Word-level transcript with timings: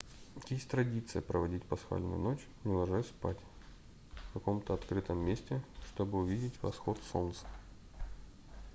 есть 0.49 0.67
традиция 0.67 1.21
проводить 1.21 1.63
пасхальную 1.63 2.17
ночь 2.17 2.39
не 2.63 2.71
ложась 2.73 3.05
спать 3.05 3.37
в 4.13 4.33
каком-то 4.33 4.73
открытом 4.73 5.19
месте 5.23 5.61
чтобы 5.93 6.17
увидеть 6.21 6.57
восход 6.63 6.97
солнца 7.11 7.45